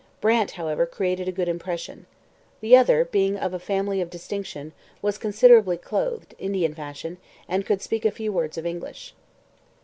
[0.19, 2.07] Brant, however, created a good impression.
[2.59, 7.83] 'The other, being of a family of distinction, was considerably clothed, Indian fashion, and could
[7.83, 9.13] speak a few words of English.'